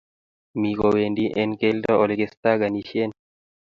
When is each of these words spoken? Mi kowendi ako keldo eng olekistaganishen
Mi 0.61 0.71
kowendi 0.79 1.25
ako 1.41 1.55
keldo 1.61 1.91
eng 1.93 2.01
olekistaganishen 2.03 3.09